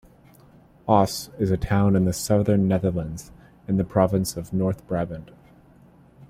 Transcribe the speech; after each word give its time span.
Oss, 0.87 1.29
is 1.37 1.51
a 1.51 1.57
town 1.57 1.95
in 1.95 2.05
the 2.05 2.11
southern 2.11 2.67
Netherlands, 2.67 3.31
in 3.67 3.77
the 3.77 3.83
province 3.83 4.35
of 4.35 4.51
North 4.51 4.87
Brabant. 4.87 5.29